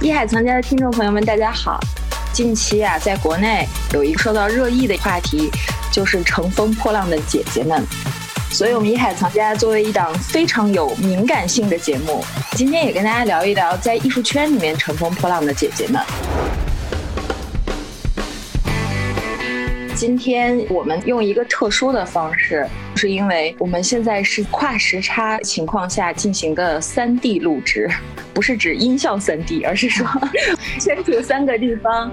[0.00, 1.80] 一海藏家的听众朋友们，大家好。
[2.32, 5.50] 近期啊，在国内有一个受到热议的话题，
[5.90, 7.84] 就是乘风破浪的姐姐们。
[8.48, 16.00] 所以，我们一海藏家作为一档非常有敏感性的节目，今天也跟大家聊一聊在艺术圈里面乘风破浪的姐姐们。
[19.98, 27.90] 今天我们用一个特殊的方式，是因为我们现在是跨时差情况下进行的三 D 录制，
[28.32, 30.06] 不是指音效三 D，而是说
[30.78, 32.12] 身处三个地方。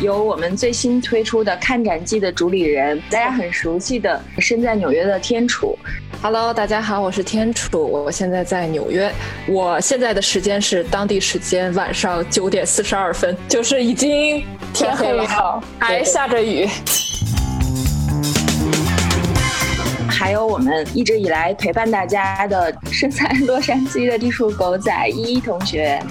[0.00, 5.78] 有我们最新推出的《看展记》的主理人，大家很熟悉的身在纽约的天楚。
[6.24, 9.12] Hello，大家好，我是天楚，我现在在纽约。
[9.46, 14.42] 我现在的时间是当地时间晚上九点四十二分，就是已经
[14.72, 16.66] 天黑了，还下着雨。
[20.08, 26.02] 还有我们一直以来陪伴大家的身在洛杉矶的地鼠狗仔依依同学。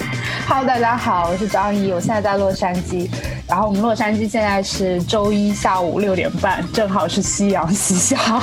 [0.48, 3.10] Hello，大家好，我是张怡，我现在在洛杉矶。
[3.48, 8.40] 然后我们洛杉矶现在是周一下午六点半，正好是夕阳西下。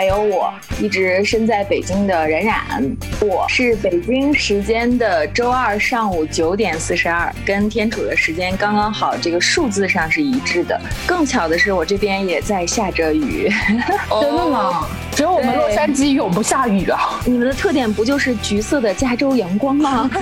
[0.00, 10.80] 还有我一直身在北京的冉冉，我是北京时间的周二上午九点四十二，跟天楚的时间刚刚好，这个数字上是一致的。
[11.06, 13.50] 更巧的是，我这边也在下着雨，
[14.22, 14.88] 真的吗？
[15.12, 17.20] 只有我们洛杉矶永不下雨啊！
[17.26, 20.10] 你们的特点不就是橘色的加州阳光吗？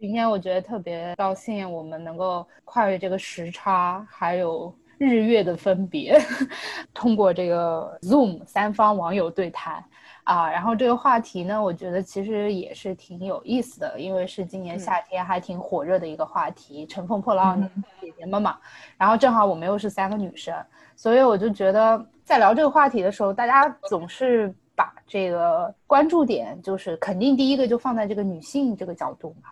[0.00, 4.74] 今天我觉得特别高兴，我们能够跨越这个时差，还有。
[5.02, 6.16] 日月的分别，
[6.94, 9.84] 通过这个 Zoom 三方网友对谈
[10.22, 17.68] 啊，然后这个话题呢，我觉得其实也是挺有意思的，因为是今年夏天还挺火热的一个话题，乘风破浪的
[18.00, 18.56] 姐姐们嘛。
[18.96, 20.54] 然后正好我们又是三个女生，
[20.94, 29.50] 所以我就觉得在聊这个话题的时候，大家总是把这个关注点就是肯定第一个就放在这个女性这个角度嘛。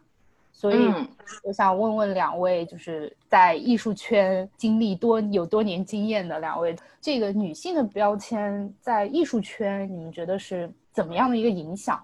[0.60, 0.76] 所以
[1.42, 11.98] 我想问问两位，就是在艺术圈经历多有多年经验的两位，这个女性的标签在艺术圈，你们觉得是怎么样的一个影响？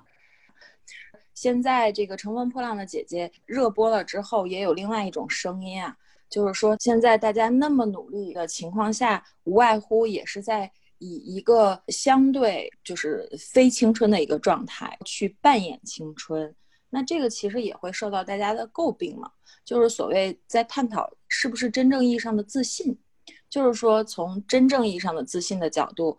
[1.35, 5.95] 现在这个《乘风破浪的姐姐》热播了之后，也有另外一种声音啊，
[6.31, 16.55] 就是说现在大家那么努力的情况下，无外乎也是在以一个相对就是非青春的一个状态去扮演青春。
[16.91, 19.31] 那这个其实也会受到大家的诟病嘛，
[19.65, 22.97] 就是所谓在探讨是不是真正意义上的自信，
[23.51, 26.17] 就是说从真正意义上的自信的角度，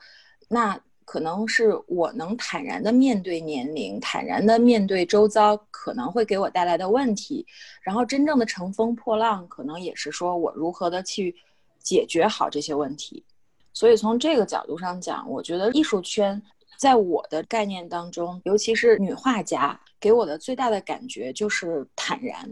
[0.50, 7.48] 那可能是我能坦然的面对年龄，坦然的面对周遭可能会给我带来的问题，
[7.82, 11.34] 然后真正的乘风破浪，可能也是说我如何的去
[11.80, 13.24] 解决好这些问题。
[13.72, 16.42] 所以从这个角度上讲，我觉得艺术圈
[16.78, 19.80] 在我的概念当中，尤其是女画家。
[20.08, 22.50] 给我的最大的感觉就是坦然，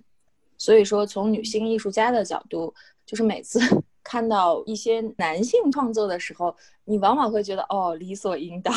[0.58, 2.74] 所以说从女性艺术家的角度，
[3.06, 3.62] 就是每次
[4.04, 8.76] 看到一些男性创作的时候，你往往会觉得哦理所应当，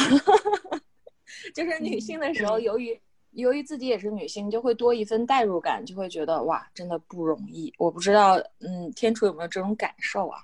[1.52, 2.96] 就是女性的时候，由于
[3.32, 7.74] 由于自己也是女性，就会多一份代入感，就会觉得哇真的不容易。
[7.78, 10.38] 我不知道嗯天楚有没有这种感受啊？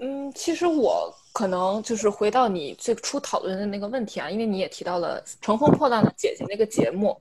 [0.00, 7.20] 嗯，其实我可能就是回到你最初讨论的那个问题啊，因为你也提到了《乘风破浪的姐姐》那个节目。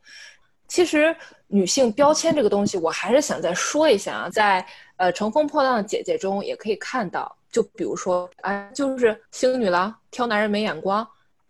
[0.68, 1.16] 其实
[1.48, 4.66] 女性标签这个东西，我还是想再说一下啊，在
[4.96, 11.06] 呃《乘风破浪的姐姐》中也可以看到，就比如说啊，就是星女郎挑男人没眼光，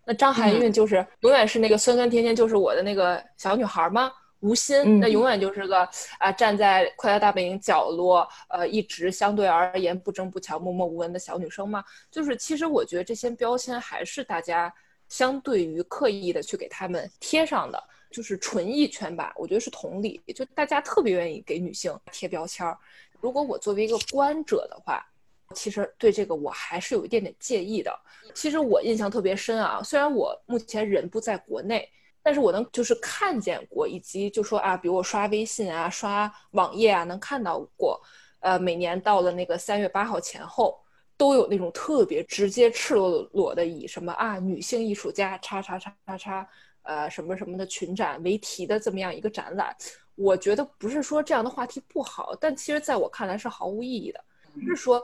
[0.06, 4.12] 那张含韵就是永远是那个酸酸甜甜就是我的那个小女孩吗？
[4.42, 5.88] 无心，那永远就是个
[6.20, 11.84] 啊，站在快乐大本营角落，呃，一直相对而言不争不抢、默默无闻的小女生嘛。
[12.10, 14.74] 就是，其实我觉得这些标签还是大家
[15.10, 19.32] 相对于刻意的去给他们贴上的，就是纯艺圈吧。
[19.36, 22.76] 我觉得是同理，就大家特别愿意给女性贴标签儿。
[23.20, 25.06] 如果我作为一个观者的话，
[25.54, 27.96] 其实对这个我还是有一点点介意的。
[28.34, 31.88] 其实我印象特别深啊，虽然我目前人不在国内。
[32.24, 38.00] 但是我能就是看见过，以及就说啊，比如我刷微信啊、刷网页啊，能看到过，
[38.42, 40.80] 呃，每年到了那个三月八号前后，
[41.18, 46.48] 都有那种特别直接、赤裸裸的以什么啊女性艺术家叉叉叉叉叉，
[46.84, 49.76] 呃什么什么的群展为题的这么样一个展览。
[50.16, 54.24] 我觉得不是说这样的话题不好，但其实在我看来是毫无意义的。
[54.54, 55.02] 不是说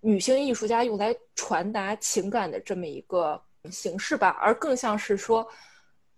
[0.00, 5.44] 女性艺术家用来传达情感的这么一个形式吧，而更像是说。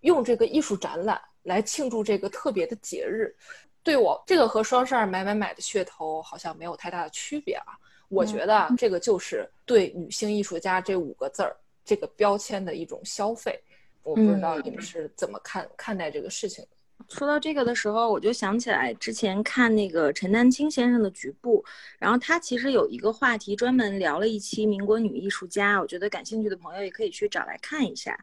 [0.03, 3.35] 用这个艺术展览来庆祝这个特别的节日，
[3.83, 7.75] 对我这个和双十二买买买的噱头好像没有太大的区别啊。
[8.09, 13.59] 我觉得这个就是对女性艺术家这五个字儿这个标签的一种消费。
[14.03, 16.69] 我不知道你们是怎么看看待这个事情的。
[17.09, 21.63] 说到这个的时候，我就想起来之前看那个陈丹青先生的《局部》，
[21.99, 28.17] 然后他其实有一个话题专门聊了一期民国女艺术家，我觉得感兴趣的朋友也可以去找来看一下。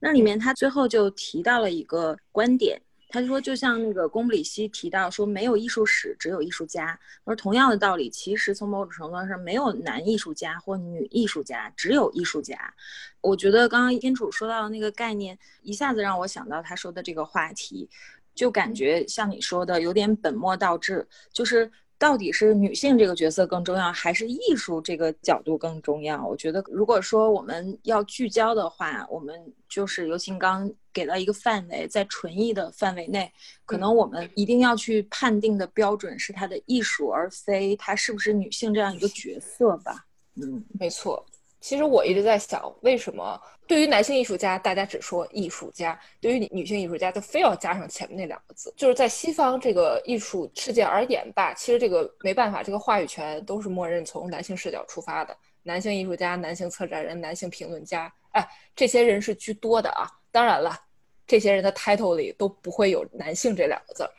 [0.00, 6.98] 那里面他最后就提到了一个观点，他就说，就像那个贡布里希提到说，没有艺术史，只有艺术家。
[7.24, 12.74] 而同样的道理，其实从某种程度上，没有男艺术家或女艺术家，只有艺术家。
[13.20, 17.88] 我觉得刚刚天楚说到的那个概念，一下子让我想到他说的这个话题。
[18.34, 26.26] 就感觉像你说的有点本末倒置，就是到底是女性这个角色更重要，还是艺术这个角度更重要？
[26.26, 29.34] 我觉得如果说我们要聚焦的话，我们
[29.68, 33.32] 就是尤其刚给到一个范围，在纯艺的范围内，
[33.64, 40.04] 可能我们一定要去判定的标准是它的艺术，而非它是不是女性这样一个角色吧？
[40.34, 41.24] 嗯，没错。
[41.64, 48.70] 其实我一直在想，为什么对于男性艺术家，大家只说艺术家；对于女性艺术家，就非要加上前面那两个字？
[48.76, 55.34] 就是在西方这个艺术世界而言吧，其实这个没办法，这个话语权都是默认从男性视角出发的。
[55.62, 58.46] 男性艺术家、男性策展人、男性评论家，哎，
[58.76, 60.06] 这些人是居多的啊。
[60.30, 60.78] 当然了，
[61.26, 64.10] 这些人的 title 里都不会有男性这两个字儿。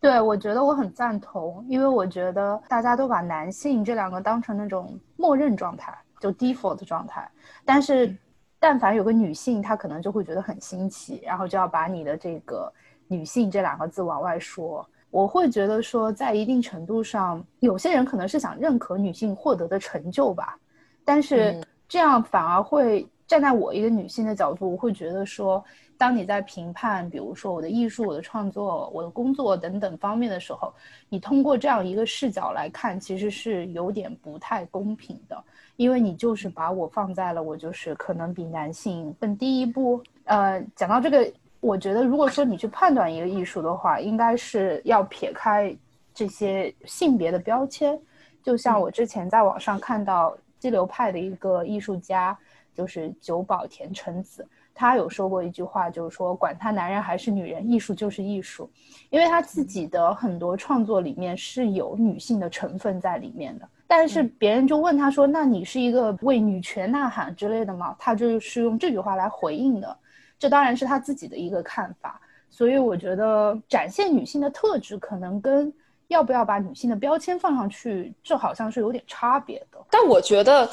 [0.00, 5.96] 对，我觉得我很赞同，因为我觉得大家都把男性这两个当成那种默认状态。
[6.20, 7.26] 就 default 状态，
[7.64, 8.14] 但是
[8.58, 12.70] 但凡有个女性，她可能就会觉得很新奇，然后就要把你的这个
[13.08, 14.86] 女性这两个字往外说。
[15.10, 20.58] 我会觉得说，在一定程度上，有些人可能是想认可女性获得的成就吧，
[21.06, 21.58] 但是
[21.88, 25.64] 这样反而会站在我一个女性的角度，我会觉得说，
[25.96, 30.74] 当你在评判，比如说我的艺术、我的创作、我的工作等等方面的时候，
[31.08, 35.40] 你通过这样一个视角来看，其实是有点不太公平的。
[35.76, 40.02] 因为你就是把我放在了我就是可能比男性更低一步。
[40.24, 45.72] 呃，讲到这个，我觉得如果说你去判断一个艺术的话，应该是要撇开
[46.12, 47.96] 这些性别的标签。
[48.42, 52.36] 就像我之前在网上看到激流派的一个艺术家，
[52.74, 58.70] 就是久保田橙子，他有说过一句话，就是说管他男人还是女人，艺术就是艺术。
[59.10, 63.68] 因为他自己的很多创作里面是有女性的成分在里面的。
[63.86, 69.96] 但是别人就问他说：“那你是一个为女权呐喊之类的吗？”他就是用这句话来回应的，
[70.38, 72.20] 这当然是他自己的一个看法。
[72.48, 75.72] 所以我觉得展现女性的特质，可能跟
[76.06, 79.78] 要不要把女性的标签放上去，这好像是有点差别的。
[79.90, 80.68] 但我觉得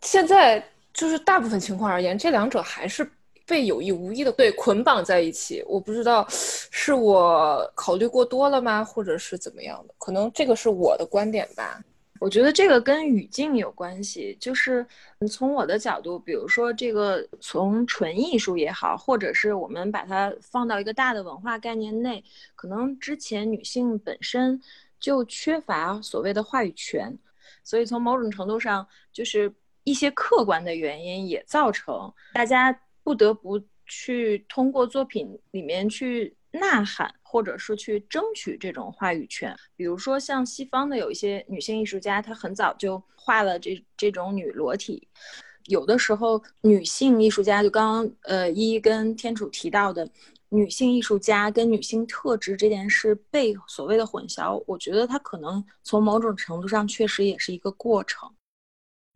[0.00, 0.62] 现在
[0.92, 3.10] 就是大部分情况而言，这两者还是
[3.46, 5.62] 被有意无意的对捆绑在一起。
[5.66, 9.94] 我不知道是我考虑过多了吗，或者是怎么样的？
[9.98, 11.82] 可能这个是我的观点吧。
[12.20, 14.86] 我觉得这个跟语境有关系，就是
[15.28, 22.22] 从我的角度，比如说这个从纯艺术也好，或者是我们把它放到一个大的文化概念内，
[22.54, 24.62] 可能之前女性本身
[25.00, 27.18] 就缺乏所谓的话语权，
[27.64, 29.52] 所以从某种程度上，就是
[29.84, 37.14] 一些客观的原因也造成大家不得不去通过作品里面去呐喊。
[37.32, 45.08] 或者是去争取这种话语权，比如说像西方的有一些女性艺术家，她很早就画了这这种女裸体。
[45.64, 50.06] 有的时候，女性艺术家就刚刚呃一跟天楚提到的，
[50.50, 58.30] 女性艺术家跟女性特质这件事被所谓的混淆，我觉得它可能从某种程度上确实也是一个过程。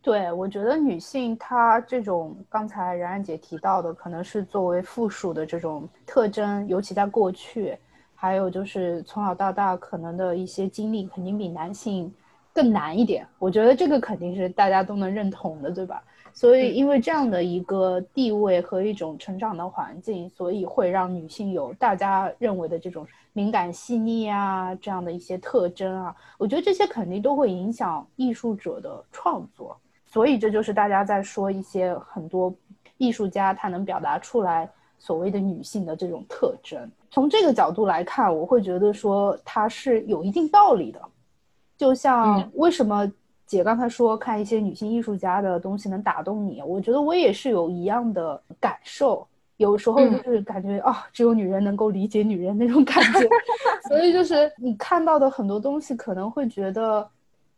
[0.06, 7.76] 对，我觉得女性她这种刚才然然姐提到的，可能是作为附属的这种特征，尤其在过去。
[8.14, 12.14] 还有就是从小到大可能的一些经历，肯定比男性
[12.52, 13.26] 更难一点。
[13.40, 16.00] 我觉得这个肯定是大家都能认同的，对吧？
[16.32, 26.14] 所以因为这样的一个地位和一种成长的环境，所以会让女性有大家认为的这种敏感细腻啊这样的一些特征啊。
[26.38, 29.76] 我觉得这些肯定都会影响艺术者的创作。
[30.16, 32.50] 所以这就是大家在说一些很多
[32.96, 34.66] 艺术家他能表达出来
[34.98, 36.90] 所谓的女性的这种特征。
[37.10, 40.98] 从这个角度来看，我会觉得说它是有一定道理的。
[41.76, 43.06] 就像为什么
[43.44, 49.28] 姐刚才说看一些女性艺术家的东西能打动你，我觉得我也是有一样的感受。
[49.58, 53.28] 有时候就是感觉啊，只有女人能够理解女人那种感觉。
[53.86, 57.06] 所以就是你看到的很多东西，可能会觉得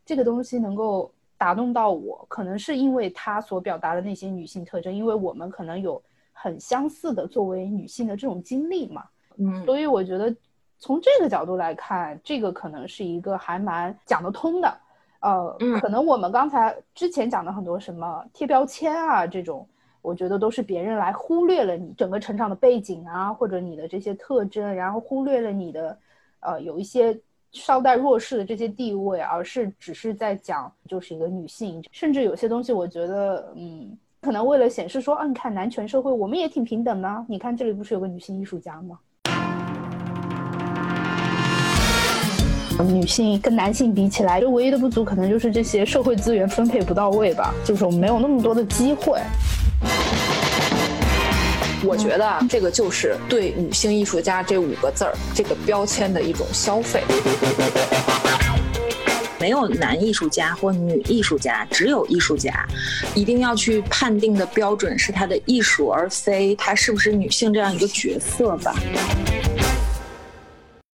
[0.04, 6.02] 这个东西能够打动到我，可能是因为她所表达的那些女性特征，因为我们可能有
[6.32, 9.04] 很相似的作为女性的这种经历嘛。
[9.36, 10.34] 嗯，所以我觉得
[10.78, 14.78] 从这个角度来看，这个可能是一个还蛮讲得通的。
[15.20, 19.68] 呃，可能我们刚才之前讲的很多什么贴标签啊这种，
[20.00, 25.98] 我觉得都是别人来忽略了你整个成长的背景啊，或者你的这些特征，然后忽略了你的，
[26.38, 27.20] 呃，有一些
[27.52, 38.98] 稍带弱势的这些地位，而是只是在讲就是一个女性，甚至有些东西，我觉得，嗯，可能为了显示说，啊，你看男权社会我们也挺平等的，你看这里不是有个女性艺术家吗？
[42.86, 49.20] 女性跟男性比起来，就唯一的不足可能就是这些社会资源分配不到位吧，就是我们没有那么多的机会。
[51.84, 57.02] 我觉得这个就是对女性艺术家这五个字儿这个标签的一种消费。
[59.40, 62.52] 没有男艺术家或女艺术家，只有艺术家。
[63.14, 68.74] 一定要去判定的标准是他的艺术，而非他是不是女性这样一个角色吧。